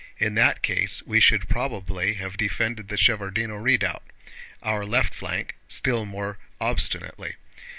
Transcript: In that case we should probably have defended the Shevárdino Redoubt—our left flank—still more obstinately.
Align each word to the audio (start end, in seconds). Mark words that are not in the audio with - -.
In 0.17 0.33
that 0.33 0.63
case 0.63 1.03
we 1.05 1.19
should 1.19 1.47
probably 1.47 2.15
have 2.15 2.35
defended 2.35 2.87
the 2.87 2.95
Shevárdino 2.95 3.61
Redoubt—our 3.63 4.83
left 4.83 5.13
flank—still 5.13 6.05
more 6.07 6.39
obstinately. 6.59 7.35